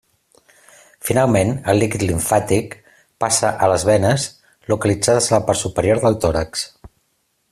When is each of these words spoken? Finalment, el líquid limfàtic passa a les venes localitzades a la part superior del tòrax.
Finalment, 1.09 1.51
el 1.73 1.81
líquid 1.83 2.05
limfàtic 2.11 2.73
passa 3.25 3.53
a 3.67 3.71
les 3.73 3.85
venes 3.91 4.27
localitzades 4.73 5.31
a 5.31 5.37
la 5.37 5.43
part 5.51 5.63
superior 5.65 6.05
del 6.07 6.21
tòrax. 6.25 6.65